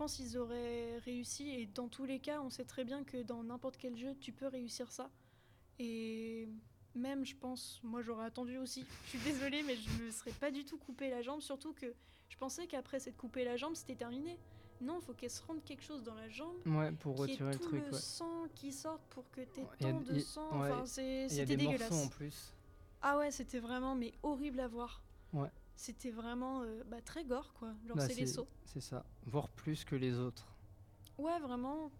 [0.00, 1.50] pense qu'ils auraient réussi.
[1.50, 4.32] Et dans tous les cas, on sait très bien que dans n'importe quel jeu, tu
[4.32, 5.10] peux réussir ça.
[5.78, 6.48] Et
[6.94, 8.86] même, je pense, moi j'aurais attendu aussi.
[9.04, 11.42] Je suis désolée, mais je me serais pas du tout coupé la jambe.
[11.42, 11.92] Surtout que
[12.30, 14.38] je pensais qu'après s'être coupé la jambe, c'était terminé.
[14.80, 17.58] Non, il faut qu'elle se rende quelque chose dans la jambe Ouais, pour retirer le
[17.58, 17.84] tout truc.
[17.84, 17.98] le ouais.
[18.00, 20.58] sang qui sorte pour que tu aies Il y a- tant de y sang.
[20.62, 21.92] ouais, Enfin, c'était dégueulasse.
[21.92, 22.54] en plus.
[23.02, 25.02] Ah ouais, c'était vraiment mais horrible à voir.
[25.34, 25.50] Ouais.
[25.76, 27.72] C'était vraiment euh, bah, très gore quoi.
[27.86, 28.48] Genre Bah, c'est les sauts.
[28.66, 29.04] C'est ça.
[29.26, 30.54] Voire plus que les autres.
[31.18, 31.90] Ouais, vraiment,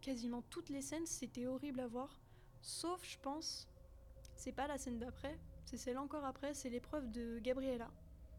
[0.00, 2.20] quasiment toutes les scènes c'était horrible à voir.
[2.62, 3.68] Sauf, je pense,
[4.36, 7.90] c'est pas la scène d'après, c'est celle encore après, c'est l'épreuve de Gabriella.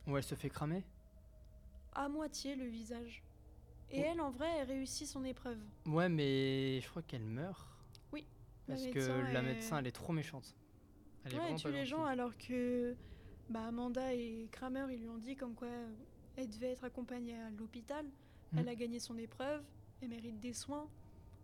[0.07, 0.83] Où elle se fait cramer
[1.93, 3.23] À moitié le visage.
[3.91, 4.05] Et Oh.
[4.07, 5.59] elle, en vrai, elle réussit son épreuve.
[5.85, 7.67] Ouais, mais je crois qu'elle meurt.
[8.11, 8.25] Oui,
[8.67, 8.99] la Parce que
[9.31, 10.55] la est- médecin, elle est trop méchante.
[11.23, 12.95] Elle est Ouais, elle vraiment tue les gens alors que
[13.49, 15.67] bah, Amanda et Kramer ils lui ont dit comme quoi
[16.35, 18.05] elle devait être accompagnée à l'hôpital.
[18.51, 18.59] Mhm.
[18.59, 19.61] Elle a gagné son épreuve,
[20.01, 20.87] elle mérite des soins.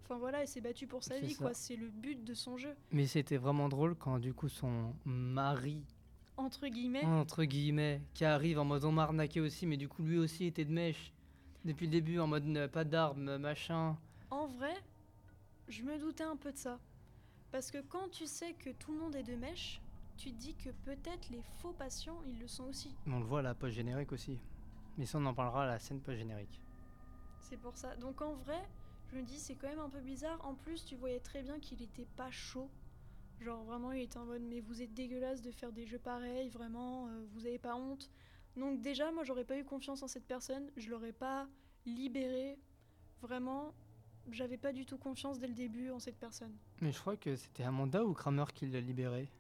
[0.04, 1.44] Enfin voilà, elle s'est battue pour sa vie ça.
[1.44, 1.54] quoi.
[1.54, 5.84] C'est le but de son jeu Mais c'était vraiment drôle quand du coup son mari,
[6.38, 7.06] entre guillemets.
[7.06, 10.46] entre guillemets, qui arrive en mode on m'a arnaqué aussi, mais du coup lui aussi
[10.46, 11.14] était de mèche.
[11.64, 13.96] Depuis le début en mode euh, pas d'armes, machin.
[14.32, 14.74] En vrai,
[15.68, 16.80] je me doutais un peu de ça.
[17.52, 19.80] Parce que quand tu sais que tout le monde est de mèche,
[20.22, 22.96] tu te dis que peut-être les faux patients, ils le sont aussi.
[23.08, 24.38] On le voit à la post générique aussi.
[24.98, 26.62] Mais ça, on en parlera à la scène post générique.
[27.40, 27.96] C'est pour ça.
[27.96, 28.62] Donc en vrai,
[29.08, 30.40] je me dis c'est quand même un peu bizarre.
[30.46, 32.70] En plus, tu voyais très bien qu'il était pas chaud.
[33.40, 36.50] Genre vraiment, il était en mode mais vous êtes dégueulasse de faire des jeux pareils,
[36.50, 38.12] vraiment, euh, vous avez pas honte.
[38.56, 40.70] Donc déjà, moi, j'aurais pas eu confiance en cette personne.
[40.78, 41.48] Je l'aurais pas
[41.88, 42.60] libéré.
[43.24, 43.74] Vraiment,
[44.30, 46.56] j'avais pas du tout confiance dès le début en cette personne.
[46.80, 49.32] Mais je crois que c'était Amanda ou Kramer qui l'a libéré.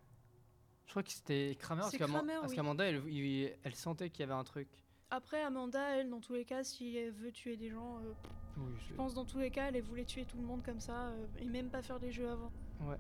[0.91, 2.56] Je crois que c'était Kramer parce oui.
[2.58, 4.67] qu'Amanda, elle, il- elle sentait qu'il y avait un truc.
[5.10, 8.12] Après, Amanda, elle, dans tous les cas, si elle veut tuer des gens, euh,
[8.58, 11.06] Oui, je pense dans tous les cas, elle voulait tuer tout le monde comme ça
[11.08, 12.51] euh, et même pas faire des jeux avant.
[12.82, 12.97] Ouais.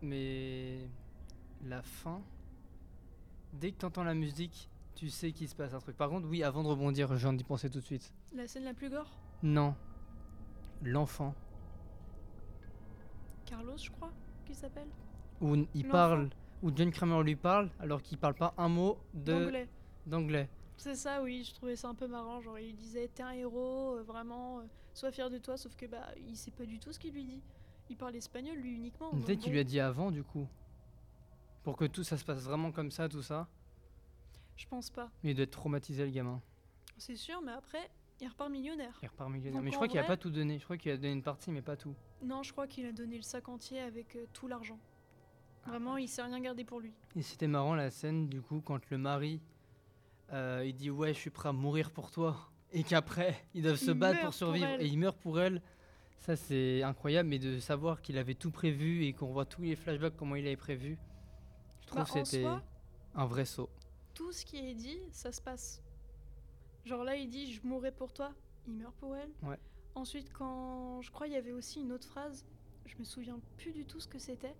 [0.00, 0.88] Mais
[1.64, 2.22] la fin,
[3.54, 5.96] dès que t'entends la musique, tu sais qu'il se passe un truc.
[5.96, 8.14] Par contre, oui, avant de rebondir, je viens d'y penser tout de suite.
[8.32, 9.10] La scène la plus gore?
[9.42, 9.74] Non.
[10.84, 11.34] L'enfant.
[13.44, 14.12] Carlos, je crois,
[14.46, 14.86] qu'il s'appelle?
[15.40, 16.30] Où il parle,
[16.62, 19.66] où John Kramer lui parle, alors qu'il parle pas un mot de
[20.06, 20.48] D'anglais.
[20.76, 22.40] C'est ça, oui, je trouvais ça un peu marrant.
[22.40, 24.62] Genre, il disait T'es un héros, euh, vraiment, euh,
[24.94, 25.56] sois fier de toi.
[25.58, 27.42] Sauf que, bah, il sait pas du tout ce qu'il lui dit.
[27.90, 29.10] Il parle espagnol, lui, uniquement.
[29.10, 30.48] Peut-être qu'il lui a dit avant, du coup.
[31.64, 33.46] Pour que tout ça se passe vraiment comme ça, tout ça.
[34.56, 35.10] Je pense pas.
[35.22, 36.40] Mais il doit être traumatisé, le gamin.
[36.96, 38.98] C'est sûr, mais après, il repart millionnaire.
[39.02, 39.60] Il repart millionnaire.
[39.60, 40.58] Donc, Mais je crois qu'il a pas tout donné.
[40.58, 41.94] Je crois qu'il a donné une partie, mais pas tout.
[42.22, 44.78] Non, je crois qu'il a donné le sac entier avec euh, tout l'argent.
[45.66, 46.92] Vraiment, il s'est rien gardé pour lui.
[47.16, 49.40] Et c'était marrant la scène du coup quand le mari
[50.32, 52.36] euh, il dit ouais je suis prêt à mourir pour toi
[52.72, 55.60] et qu'après ils doivent se Il battre pour survivre et il meurt pour elle.
[56.20, 59.76] Ça c'est incroyable mais de savoir qu'il avait tout prévu et qu'on voit tous les
[59.76, 60.98] flashbacks comment il avait prévu.
[61.82, 62.46] Je trouve Bah, que c'était
[63.14, 63.68] un vrai saut.
[64.14, 65.82] tout ce qui est dit, ça se passe.
[66.84, 68.32] Genre là, il dit Je mourrai pour toi.
[68.66, 69.30] Il meurt pour elle.
[69.42, 69.58] Ouais.
[69.94, 71.02] Ensuite, quand.
[71.02, 72.44] Je crois il y avait aussi une autre phrase.
[72.86, 74.54] Je me souviens plus du tout ce que c'était.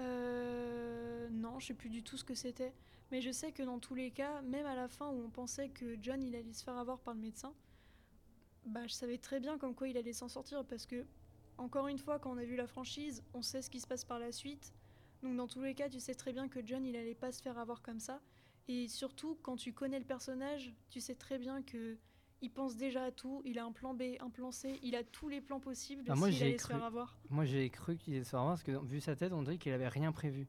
[0.00, 1.28] Euh.
[1.30, 2.72] Non, je sais plus du tout ce que c'était.
[3.10, 5.70] Mais je sais que dans tous les cas, même à la fin où on pensait
[5.70, 7.54] que John il allait se faire avoir par le médecin,
[8.66, 11.06] bah je savais très bien comme quoi il allait s'en sortir parce que,
[11.56, 14.04] encore une fois, quand on a vu la franchise, on sait ce qui se passe
[14.04, 14.74] par la suite.
[15.22, 17.42] Donc dans tous les cas, tu sais très bien que John il allait pas se
[17.42, 18.20] faire avoir comme ça.
[18.68, 21.96] Et surtout, quand tu connais le personnage, tu sais très bien que
[22.40, 23.42] il pense déjà à tout.
[23.44, 26.14] Il a un plan B, un plan C, il a tous les plans possibles Ah,
[26.14, 27.18] moi, j'ai allait cru- se faire avoir.
[27.30, 29.58] Moi j'ai cru qu'il allait se faire avoir parce que vu sa tête on dirait
[29.58, 30.46] qu'il avait rien prévu.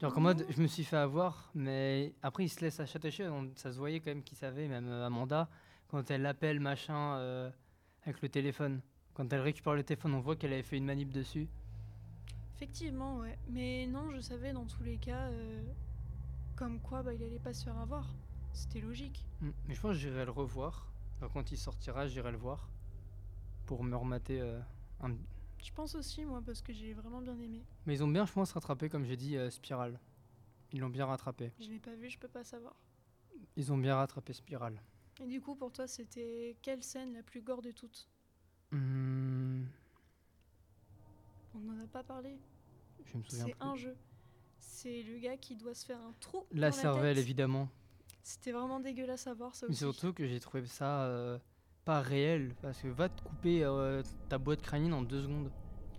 [0.00, 0.46] Genre qu'en mode Non.
[0.50, 4.10] je me suis fait avoir mais après il se laisse attacher, ça se voyait quand
[4.10, 5.48] même qu'il savait, même euh, Amanda,
[5.88, 7.50] quand elle l'appelle machin euh,
[8.04, 8.80] avec le téléphone.
[9.14, 11.48] Quand elle récupère le téléphone on voit qu'elle avait fait une manip dessus.
[12.56, 13.38] Effectivement, ouais.
[13.50, 15.62] Mais non, je savais dans tous les cas, euh,
[16.56, 18.08] comme quoi bah, il allait pas se faire avoir.
[18.52, 19.24] C'était logique.
[19.40, 19.50] Mm.
[19.66, 20.88] Mais je pense que j'irai le revoir.
[21.32, 22.68] Quand il sortira j'irai le voir.
[23.66, 24.60] Pour me remater euh,
[25.00, 25.14] un...
[25.62, 27.62] Je pense aussi, moi, parce que j'ai vraiment bien aimé.
[27.86, 30.00] Mais ils ont bien je pense rattrapé comme j'ai dit euh, Spiral.
[30.72, 31.52] Ils l'ont bien rattrapé.
[31.60, 32.74] Je l'ai pas vu, je peux pas savoir.
[33.56, 34.82] Ils ont bien rattrapé Spiral.
[35.20, 38.08] Et du coup, pour toi, c'était quelle scène la plus gore de toutes?
[38.72, 39.64] Hmm,
[41.54, 42.38] On n'en a pas parlé.
[43.04, 43.96] je me souviens C'est un jeu.
[44.58, 46.44] C'est le gars qui doit se faire un trou.
[46.50, 47.24] La dans cervelle, tête.
[47.24, 47.68] évidemment.
[48.22, 49.80] C'était vraiment dégueulasse à voir ça Mais aussi.
[49.80, 51.38] surtout que j'ai trouvé ça euh,
[51.84, 52.54] pas réel.
[52.62, 55.50] Parce que va te couper euh, ta boîte crânienne en deux secondes.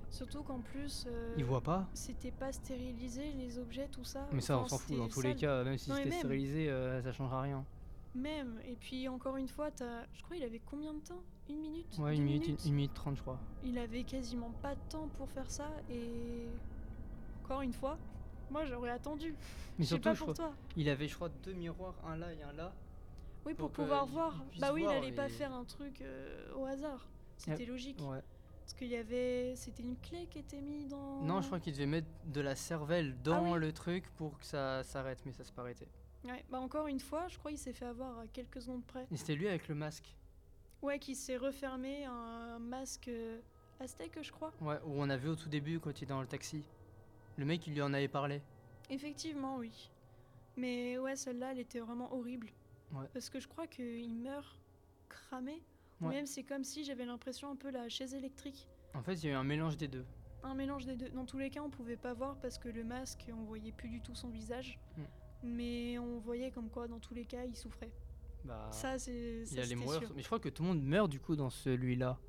[0.09, 1.87] Surtout qu'en plus, euh, pas.
[1.95, 4.27] c'était pas stérilisé les objets, tout ça.
[4.31, 4.97] Mais ça, on s'en fout.
[4.97, 6.69] Dans tous les cas, même si mais c'était stérilisé,
[7.03, 7.65] ça changera rien.
[8.15, 8.59] Même.
[8.67, 11.23] Et puis encore une fois, je crois il avait combien de temps?
[11.49, 11.97] Une minute?
[11.97, 13.39] Ouais, une minute, une minute trente, je crois.
[13.63, 16.47] Il avait quasiment pas de temps pour faire ça et
[17.43, 17.97] encore une fois,
[18.53, 19.35] moi j'aurais attendu.
[19.77, 20.53] Mais surtout, pas je pour crois- toi.
[20.77, 22.71] il avait, je crois, deux miroirs, un là et un là.
[23.45, 24.41] Oui, pour, pouvoir voir.
[24.59, 27.05] bah oui, voir il allait pas et- faire un truc euh, au hasard.
[27.35, 27.99] C'était logique.
[27.99, 28.21] Ouais.
[28.61, 29.53] Parce qu'il y avait.
[29.57, 31.21] C'était une clé qui était mise dans.
[31.23, 33.59] Non, je crois qu'il devait mettre de la cervelle dans Ah oui.
[33.59, 35.85] le truc pour que ça s'arrête, mais ça s'est pas arrêté.
[36.23, 39.05] Ouais, bah encore une fois, je crois qu'il s'est fait avoir à quelques secondes près.
[39.11, 40.15] Et c'était lui avec le masque.
[40.81, 43.39] Ouais, qui s'est refermé un masque euh,
[43.81, 44.53] aztèque, je crois.
[44.61, 46.63] Ouais, où on a vu au tout début quand il est dans le taxi.
[47.37, 48.41] Le mec, il lui en avait parlé.
[48.89, 49.91] Effectivement, oui.
[50.57, 52.49] Mais ouais, celle-là, elle était vraiment horrible.
[52.91, 53.05] Ouais.
[53.13, 54.59] Parce que je crois qu'il meurt
[55.09, 55.63] cramé.
[56.01, 56.15] Ou Ouais.
[56.15, 58.67] même, c'est comme si j'avais l'impression un peu la chaise électrique.
[58.93, 60.05] En fait, il y a eu un mélange des deux.
[60.43, 61.09] Un mélange des deux.
[61.09, 63.89] Dans tous les cas, on pouvait pas voir parce que le masque, on voyait plus
[63.89, 64.79] du tout son visage.
[64.97, 65.01] Mm.
[65.45, 67.91] Mais on voyait comme quoi, dans tous les cas, il souffrait.
[68.45, 69.45] Bah, Ça, c'est.
[69.51, 69.99] il allait mourir.
[69.99, 70.11] sûr.
[70.15, 72.19] Mais je crois que tout le monde meurt du coup dans celui-là.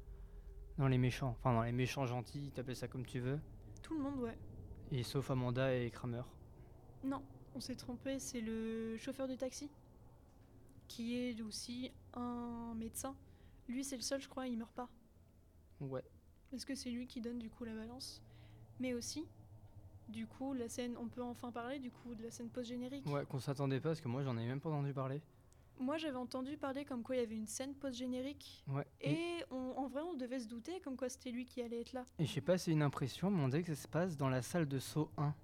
[0.78, 1.36] Dans les méchants.
[1.40, 3.38] Enfin, dans les méchants gentils, t'appelles ça comme tu veux.
[3.82, 4.36] Tout le monde, ouais.
[4.92, 6.22] Et sauf Amanda et Kramer.
[7.02, 7.22] Non,
[7.54, 9.70] on s'est trompé, c'est le chauffeur de taxi.
[10.88, 13.16] Qui est aussi un médecin.
[13.68, 14.88] Lui, c'est le seul, je crois, il meurt pas.
[15.80, 16.04] Ouais.
[16.50, 18.22] parce que c'est lui qui donne du coup la balance?
[18.78, 19.26] Mais aussi,
[20.08, 23.06] du coup, la scène, on peut enfin parler du coup de la scène post-générique?
[23.06, 25.20] Ouais, qu'on s'attendait pas parce que moi j'en ai même pas entendu parler.
[25.80, 28.64] Moi, j'avais entendu parler comme quoi il y avait une scène post-générique.
[28.68, 28.86] Ouais.
[29.00, 31.92] Et on- en vrai, on devait se douter comme quoi c'était lui qui allait être
[31.92, 32.04] là.
[32.18, 34.28] Et je sais pas, c'est une impression, mais on dirait que ça se passe dans
[34.28, 35.34] la salle de saut 1.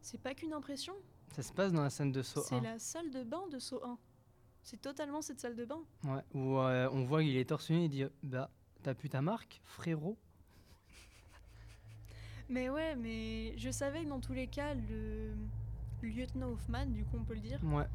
[0.00, 0.94] C'est pas qu'une impression,
[1.32, 2.60] Ça se passe dans la scène de saut c'est 1.
[2.60, 3.98] la salle de bain de Saut 1.
[4.62, 5.80] C'est totalement cette salle de bain.
[6.04, 8.50] Ouais, où euh, on voit qu'il est torse nu et il dit Bah,
[8.82, 10.16] t'as pu ta marque, frérot
[12.48, 15.34] Mais ouais, mais je savais que dans tous les cas, le
[16.02, 17.86] lieutenant Hoffman, du coup on peut le dire, Ouais,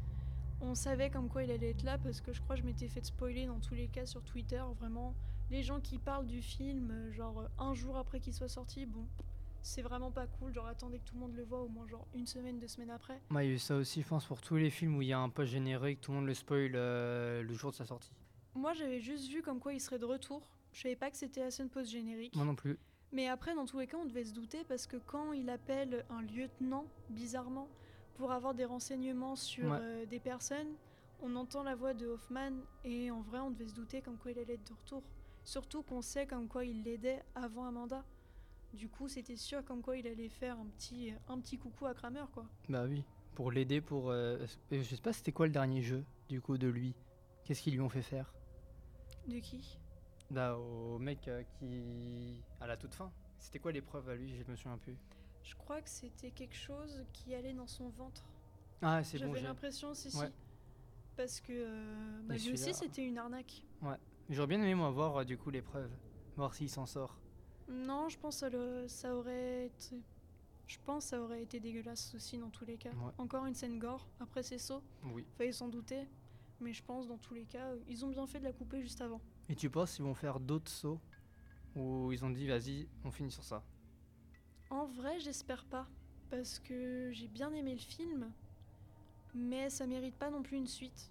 [0.62, 2.88] on savait comme quoi il allait être là parce que je crois que je m'étais
[2.88, 4.62] fait spoiler dans tous les cas sur Twitter.
[4.78, 5.14] Vraiment,
[5.50, 8.86] les gens qui parlent du film, euh, genre euh, un jour après qu'il soit sorti,
[8.86, 9.06] bon,
[9.62, 10.54] c'est vraiment pas cool.
[10.54, 12.90] Genre attendez que tout le monde le voit au moins genre une semaine, deux semaines
[12.90, 13.20] après.
[13.28, 15.08] moi il y a eu ça aussi, je pense, pour tous les films où il
[15.08, 17.84] y a un post générique, tout le monde le spoil euh, le jour de sa
[17.84, 18.12] sortie.
[18.54, 20.42] Moi j'avais juste vu comme quoi il serait de retour.
[20.72, 22.34] Je savais pas que c'était la scène post-générique.
[22.34, 22.78] Moi non plus.
[23.12, 26.06] Mais après, dans tous les cas, on devait se douter parce que quand il appelle
[26.08, 27.68] un lieutenant, bizarrement,
[28.22, 29.78] pour avoir des renseignements sur Ouais.
[29.80, 30.76] euh, des personnes,
[31.22, 32.52] on entend la voix de Hoffman
[32.84, 35.02] et en vrai, on devait se douter comme quoi il allait être de retour.
[35.42, 38.04] Surtout qu'on sait comme quoi il l'aidait avant Amanda.
[38.74, 41.94] Du coup, c'était sûr comme quoi il allait faire un petit, un petit coucou à
[41.94, 42.46] Kramer, quoi.
[42.68, 43.02] Bah oui,
[43.34, 44.10] pour l'aider, pour.
[44.10, 44.38] euh,
[44.70, 46.94] je sais pas, c'était quoi le dernier jeu, du coup, de lui?
[47.44, 48.32] Qu'est-ce qu'ils lui ont fait faire?
[49.26, 49.80] De qui?
[50.30, 52.36] Bah, au mec euh, qui.
[52.60, 53.10] à la toute fin.
[53.40, 54.32] C'était quoi l'épreuve à lui?
[54.32, 54.96] Je me souviens plus.
[55.42, 58.24] Je crois que c'était quelque chose qui allait dans son ventre.
[58.80, 59.46] Ah, c'est bon, J'avais j'ai.
[59.46, 60.26] l'impression, si, Ouais.
[60.26, 60.32] si.
[61.16, 63.62] Parce que euh, bah, lui aussi, c'était une arnaque.
[64.30, 65.90] J'aurais bien aimé, moi, voir euh, du coup l'épreuve.
[66.36, 67.18] Voir s'il s'en sort.
[67.68, 70.02] Non, je pense que ça, aurait été...
[70.66, 72.90] Je pense que ça aurait été dégueulasse aussi dans tous les cas.
[72.90, 73.12] Ouais.
[73.18, 75.26] Encore une scène gore, après c'est saut, Oui.
[75.36, 76.08] fallait s'en douter.
[76.60, 79.00] Mais je pense dans tous les cas, ils ont bien fait de la couper juste
[79.00, 79.20] avant.
[79.48, 81.00] Et tu penses qu'ils vont faire d'autres sauts?
[81.74, 83.62] Ou ils ont dit, vas-y, on finit sur ça?
[84.72, 85.86] En vrai, j'espère pas.
[86.30, 88.32] Parce que j'ai bien aimé le film,
[89.34, 91.10] mais ça mérite pas non plus une suite.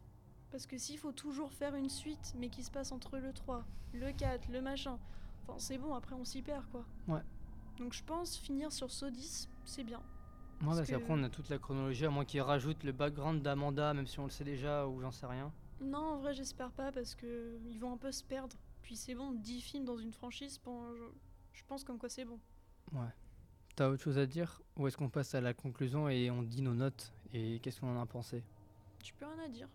[0.50, 3.64] Parce que s'il faut toujours faire une suite, mais qui se passe entre le 3,
[3.94, 4.98] le 4, le machin,
[5.44, 6.86] enfin c'est bon, après on s'y perd quoi.
[7.08, 7.22] Ouais.
[7.78, 10.00] Donc je pense finir sur Saut 10, c'est bien.
[10.00, 12.92] Ouais, Parce parce que- qu'après, on a toute la chronologie, à moins qu'ils rajoutent le
[12.92, 15.54] background d'Amanda, même si on le sait déjà, ou j'en sais rien.
[15.82, 18.56] Non, en vrai, j'espère pas parce que ils vont un peu se perdre.
[18.82, 20.60] Puis c'est bon, 10 films dans une franchise,
[21.54, 22.40] je pense comme quoi c'est bon.
[22.92, 23.08] Ouais.
[23.76, 26.62] T'as autre chose à dire Ou est-ce qu'on passe à la conclusion et on dit
[26.62, 28.44] nos notes Et qu'est-ce qu'on en a pensé?
[29.04, 29.68] Tu peux rien à dire.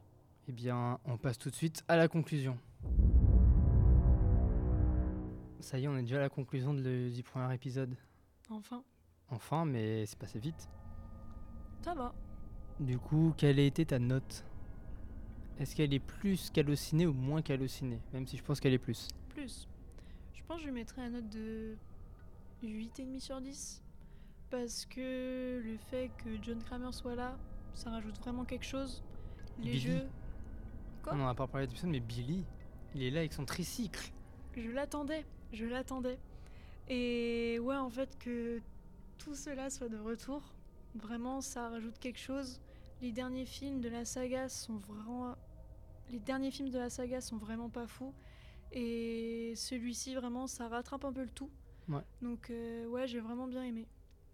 [0.48, 2.56] Eh bien, on passe tout de suite à la conclusion.
[5.60, 7.96] Ça y est, on est déjà à la conclusion de le- du premier épisode.
[8.50, 8.84] Enfin,
[9.28, 10.68] Enfin, mais c'est passé vite.
[11.82, 12.14] ça va.
[12.78, 14.44] Du coup, quelle a été ta note?
[15.58, 18.00] Est-ce qu'elle est plus qu'hallucinée ou moins qu'hallucinée?
[18.12, 19.08] Même si je pense qu'elle est plus.
[19.30, 19.66] Plus.
[20.34, 21.76] Je pense que je mettrais un note de
[22.62, 23.82] 8,5 sur 10.
[24.50, 27.36] Parce que le fait que John Kramer soit là,
[27.74, 29.02] ça rajoute vraiment quelque chose.
[29.58, 29.80] Les Billy.
[29.80, 30.08] jeux.
[31.02, 32.44] Quoi On n'en a pas parlé d'épisode, mais Billy,
[32.94, 34.12] il est là avec son tricycle.
[34.56, 36.18] Je l'attendais, je l'attendais.
[36.88, 38.60] Et ouais, en fait, que
[39.18, 40.54] tout cela soit de retour,
[40.94, 42.60] vraiment, ça rajoute quelque chose.
[43.02, 45.34] Les derniers films de la saga sont vraiment.
[46.10, 48.14] Les derniers films de la saga sont vraiment pas fous.
[48.72, 51.50] Et celui-ci, vraiment, ça rattrape un peu le tout.
[51.88, 52.02] Ouais.
[52.22, 53.86] Donc, euh, ouais, j'ai vraiment bien aimé.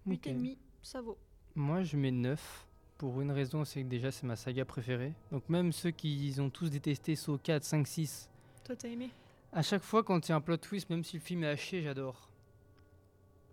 [0.07, 0.27] Ok.
[0.27, 1.19] 8,5, ça vaut.
[1.55, 2.67] Moi, je mets 9.
[2.99, 5.13] Pour une raison, c'est que déjà, c'est ma saga préférée.
[5.33, 8.31] Donc, même ceux qui ont tous détesté Saw 4, 5, 6,
[8.65, 9.11] Toi, t'as aimé?
[9.53, 11.49] à chaque fois, quand il y a un plot twist, même si le film est
[11.49, 12.29] haché, j'adore.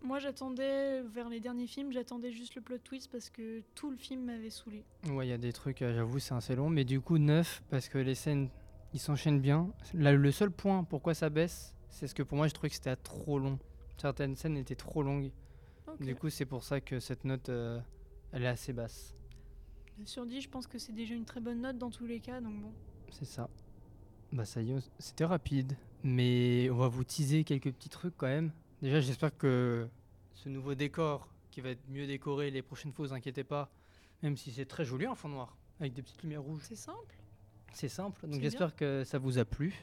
[0.01, 3.97] Moi, j'attendais, vers les derniers films, j'attendais juste le plot twist parce que tout le
[3.97, 4.85] film m'avait saoulé.
[5.09, 6.69] Ouais, il y a des trucs, euh, j'avoue, c'est assez long.
[6.69, 8.49] Mais du coup, 9, parce que les scènes,
[8.93, 9.69] ils s'enchaînent bien.
[9.93, 12.75] Là, le seul point pourquoi ça baisse, c'est ce que pour moi, je trouvais que
[12.75, 13.59] c'était trop long.
[13.97, 15.31] Certaines scènes étaient trop longues.
[15.99, 17.79] Du coup, c'est pour ça que cette note, euh,
[18.31, 19.15] elle est assez basse.
[19.97, 22.19] 9 sur 10, je pense que c'est déjà une très bonne note dans tous les
[22.19, 22.71] cas, donc bon.
[23.11, 23.49] C'est ça.
[24.31, 25.75] Bah ça y est, c'était rapide.
[26.03, 28.51] Mais on va vous teaser quelques petits trucs quand même.
[28.81, 29.89] Déjà, j'espère que
[30.33, 33.69] ce nouveau décor qui va être mieux décoré les prochaines fois, vous inquiétez pas.
[34.21, 36.63] Même si c'est très joli en fond noir, avec des petites lumières rouges.
[36.63, 37.17] C'est simple.
[37.73, 38.27] C'est simple.
[38.27, 39.73] Donc j'espère que ça vous a plu.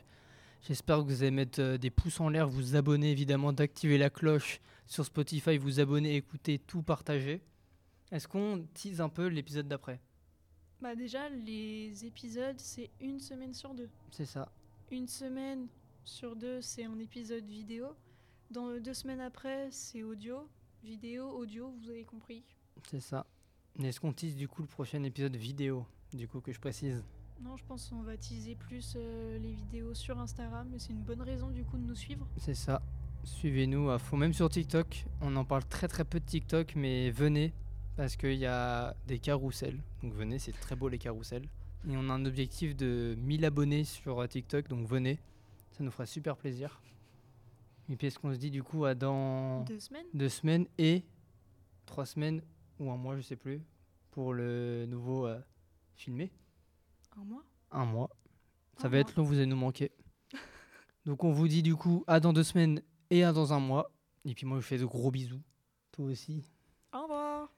[0.62, 4.11] J'espère que vous allez mettre euh, des pouces en l'air, vous abonner évidemment, d'activer la
[4.11, 7.40] cloche sur Spotify, vous abonner, écouter, tout partager.
[8.11, 10.01] Est-ce qu'on tease un peu l'épisode d'après?
[10.81, 13.88] Bah déjà, les épisodes, c'est une semaine sur deux.
[14.11, 14.51] C'est ça.
[14.90, 15.66] Une semaine
[16.05, 17.88] sur deux, c'est un épisode vidéo.
[18.51, 20.49] Dans deux semaines après, c'est audio.
[20.85, 22.45] Vidéo, audio, vous avez compris.
[22.88, 23.27] C'est ça.
[23.83, 27.03] Est-ce qu'on tease du coup le prochain épisode vidéo Du coup que je précise?
[27.42, 31.03] Non, je pense qu'on va teaser plus euh, les vidéos sur Instagram, mais c'est une
[31.03, 32.27] bonne raison du coup de nous suivre.
[32.38, 32.83] C'est ça.
[33.25, 35.05] Suivez-nous à fond, même sur TikTok.
[35.20, 37.53] On en parle très très peu de TikTok, mais venez
[37.96, 39.81] parce qu'il y a des carousels.
[40.03, 41.49] Donc venez, c'est très beau les carousels.
[41.88, 45.18] Et on a un objectif de 1000 abonnés sur euh, TikTok, donc venez.
[45.72, 46.81] Ça nous fera super plaisir.
[47.88, 51.05] Et puis est-ce qu'on se dit du coup à dans Deux semaines deux semaines et
[51.85, 52.42] trois semaines
[52.81, 53.62] ou un mois, je sais plus,
[54.11, 55.38] pour le nouveau euh,
[55.94, 56.33] filmé?
[57.16, 57.44] Un mois?
[57.70, 58.11] Un mois.
[58.76, 59.00] Ça Un va mois.
[59.00, 59.90] être long, vous allez nous manquer.
[61.07, 63.90] Donc on vous dit du coup à dans deux semaines et à dans un mois.
[64.24, 65.42] Et puis moi je vous fais de gros bisous.
[65.92, 66.44] Toi aussi.
[66.92, 67.48] Au revoir